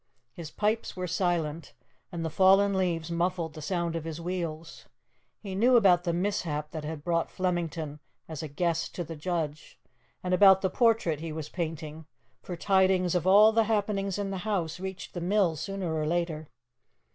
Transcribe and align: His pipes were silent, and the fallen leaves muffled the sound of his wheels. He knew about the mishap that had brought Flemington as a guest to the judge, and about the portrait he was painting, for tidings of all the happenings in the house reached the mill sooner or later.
His 0.33 0.49
pipes 0.49 0.95
were 0.95 1.05
silent, 1.05 1.75
and 2.11 2.25
the 2.25 2.31
fallen 2.31 2.73
leaves 2.73 3.11
muffled 3.11 3.53
the 3.53 3.61
sound 3.61 3.95
of 3.95 4.03
his 4.03 4.19
wheels. 4.19 4.87
He 5.43 5.53
knew 5.53 5.75
about 5.75 6.05
the 6.05 6.11
mishap 6.11 6.71
that 6.71 6.83
had 6.83 7.03
brought 7.03 7.29
Flemington 7.29 7.99
as 8.27 8.41
a 8.41 8.47
guest 8.47 8.95
to 8.95 9.03
the 9.03 9.15
judge, 9.15 9.77
and 10.23 10.33
about 10.33 10.61
the 10.61 10.71
portrait 10.71 11.19
he 11.19 11.31
was 11.31 11.49
painting, 11.49 12.07
for 12.41 12.55
tidings 12.55 13.13
of 13.13 13.27
all 13.27 13.51
the 13.51 13.65
happenings 13.65 14.17
in 14.17 14.31
the 14.31 14.39
house 14.39 14.79
reached 14.79 15.13
the 15.13 15.21
mill 15.21 15.55
sooner 15.55 15.93
or 15.93 16.07
later. 16.07 16.47